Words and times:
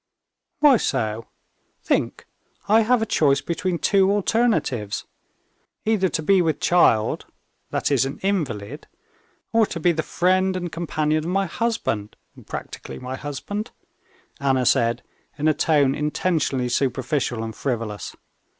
"Why 0.61 0.77
so? 0.77 1.27
Think, 1.83 2.25
I 2.67 2.81
have 2.81 3.03
a 3.03 3.05
choice 3.05 3.39
between 3.39 3.77
two 3.77 4.09
alternatives: 4.11 5.05
either 5.85 6.09
to 6.09 6.23
be 6.23 6.41
with 6.41 6.59
child, 6.59 7.27
that 7.69 7.91
is 7.91 8.03
an 8.03 8.17
invalid, 8.23 8.87
or 9.53 9.67
to 9.67 9.79
be 9.79 9.91
the 9.91 10.01
friend 10.01 10.57
and 10.57 10.71
companion 10.71 11.23
of 11.23 11.29
my 11.29 11.45
husband—practically 11.45 12.97
my 12.97 13.15
husband," 13.15 13.69
Anna 14.39 14.65
said 14.65 15.03
in 15.37 15.47
a 15.47 15.53
tone 15.53 15.93
intentionally 15.93 16.69
superficial 16.69 17.43
and 17.43 17.55
frivolous. 17.55 18.15